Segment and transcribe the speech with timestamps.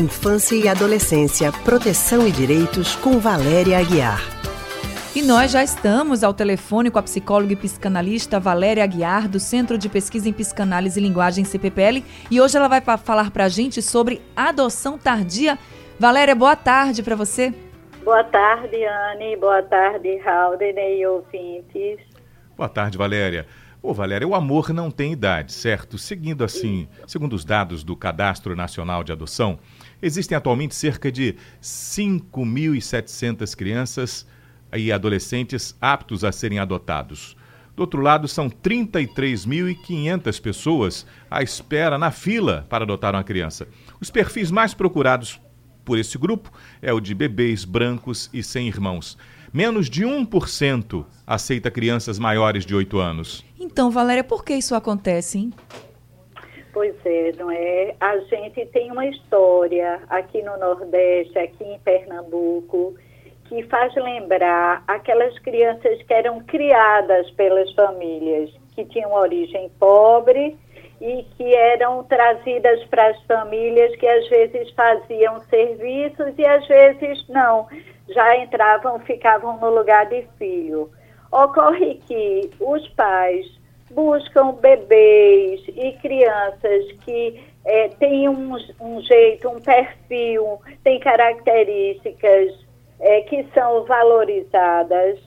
[0.00, 4.20] Infância e Adolescência, Proteção e Direitos, com Valéria Aguiar.
[5.14, 9.76] E nós já estamos ao telefone com a psicóloga e psicanalista Valéria Aguiar, do Centro
[9.76, 13.82] de Pesquisa em Psicanálise e Linguagem CPPL, e hoje ela vai falar para a gente
[13.82, 15.58] sobre adoção tardia.
[15.98, 17.52] Valéria, boa tarde para você.
[18.02, 19.36] Boa tarde, Anne.
[19.36, 21.98] Boa tarde, Haldane e ouvintes.
[22.56, 23.46] Boa tarde, Valéria.
[23.82, 25.96] Ô, Valéria, o amor não tem idade, certo?
[25.96, 29.58] Seguindo assim, segundo os dados do Cadastro Nacional de Adoção,
[30.02, 34.26] existem atualmente cerca de 5.700 crianças
[34.76, 37.34] e adolescentes aptos a serem adotados.
[37.74, 43.66] Do outro lado, são 33.500 pessoas à espera na fila para adotar uma criança.
[43.98, 45.40] Os perfis mais procurados
[45.86, 46.52] por esse grupo
[46.82, 49.16] é o de bebês brancos e sem irmãos.
[49.52, 53.42] Menos de 1% aceita crianças maiores de 8 anos.
[53.80, 55.54] Então, Valéria, por que isso acontece, hein?
[56.70, 57.94] Pois é, não é?
[57.98, 62.94] A gente tem uma história aqui no Nordeste, aqui em Pernambuco,
[63.46, 70.58] que faz lembrar aquelas crianças que eram criadas pelas famílias, que tinham origem pobre
[71.00, 77.26] e que eram trazidas para as famílias que às vezes faziam serviços e às vezes
[77.30, 77.66] não,
[78.10, 80.90] já entravam, ficavam no lugar de filho.
[81.32, 83.58] Ocorre que os pais
[83.90, 92.54] buscam bebês e crianças que é, têm um, um, jeito, um perfil, têm características
[93.00, 95.18] é, que são valorizadas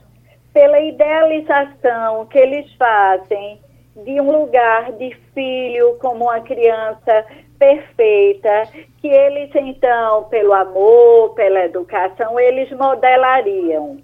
[0.52, 3.60] pela idealização que eles fazem
[3.96, 7.24] de um lugar de filho como uma criança
[7.58, 8.68] perfeita,
[9.00, 13.98] que eles então, pelo amor, pela educação, eles modelariam.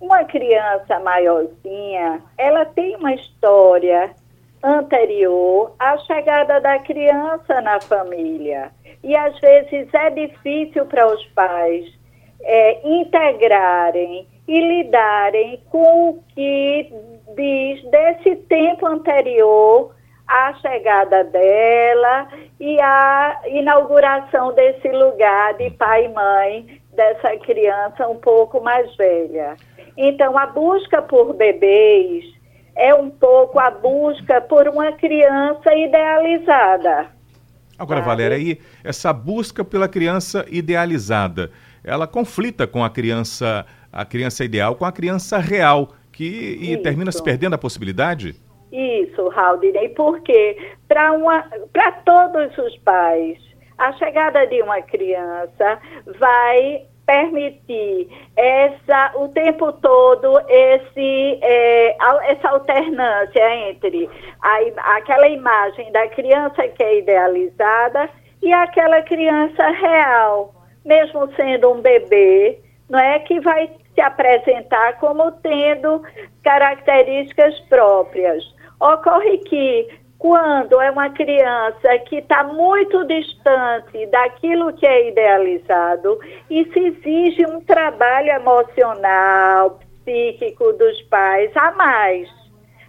[0.00, 4.14] Uma criança maiorzinha, ela tem uma história
[4.62, 8.70] anterior à chegada da criança na família.
[9.02, 11.86] E às vezes é difícil para os pais
[12.42, 16.92] é, integrarem e lidarem com o que
[17.36, 19.94] diz desse tempo anterior
[20.26, 28.16] à chegada dela e à inauguração desse lugar de pai e mãe dessa criança um
[28.16, 29.56] pouco mais velha.
[29.96, 32.24] Então, a busca por bebês
[32.76, 37.08] é um pouco a busca por uma criança idealizada.
[37.78, 38.08] Agora, sabe?
[38.08, 41.50] Valéria, aí essa busca pela criança idealizada,
[41.82, 47.10] ela conflita com a criança, a criança ideal com a criança real que e termina
[47.10, 48.36] se perdendo a possibilidade?
[48.72, 50.56] Isso, Raudinei, porque
[50.88, 53.38] para todos os pais,
[53.78, 55.78] a chegada de uma criança
[56.18, 61.96] vai permitir essa o tempo todo esse é,
[62.30, 64.08] essa alternância entre
[64.40, 68.08] a, aquela imagem da criança que é idealizada
[68.42, 70.54] e aquela criança real,
[70.84, 72.58] mesmo sendo um bebê,
[72.90, 76.02] não é que vai se apresentar como tendo
[76.42, 78.44] características próprias.
[78.80, 79.88] Ocorre que
[80.24, 86.18] quando é uma criança que está muito distante daquilo que é idealizado,
[86.48, 92.26] isso exige um trabalho emocional, psíquico dos pais a mais,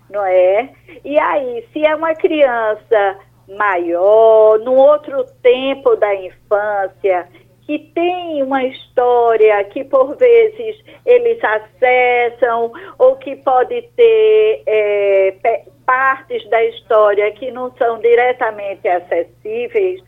[0.10, 0.70] não é?
[1.04, 3.18] E aí, se é uma criança
[3.50, 7.28] maior, no outro tempo da infância,
[7.64, 16.48] que tem uma história que por vezes eles acessam ou que pode ter é, partes
[16.50, 20.02] da história que não são diretamente acessíveis,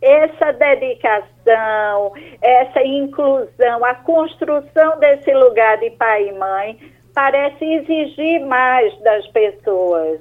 [0.00, 6.78] essa dedicação, essa inclusão, a construção desse lugar de pai e mãe
[7.14, 10.20] parece exigir mais das pessoas.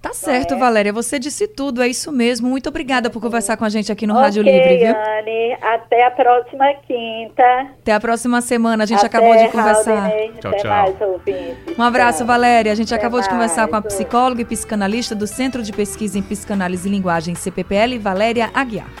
[0.00, 0.56] Tá certo, é?
[0.56, 0.92] Valéria.
[0.92, 2.48] Você disse tudo, é isso mesmo.
[2.48, 4.94] Muito obrigada por conversar com a gente aqui no okay, Rádio Livre, viu?
[4.94, 7.42] Anne, até a próxima quinta.
[7.80, 8.84] Até a próxima semana.
[8.84, 10.10] A gente até, acabou de conversar.
[10.40, 10.70] tchau, tchau.
[10.70, 12.70] Mais, um abraço, Valéria.
[12.70, 13.28] A gente até acabou mais.
[13.28, 17.34] de conversar com a psicóloga e psicanalista do Centro de Pesquisa em Psicanálise e Linguagem,
[17.34, 18.88] CPPL, Valéria Aguiar.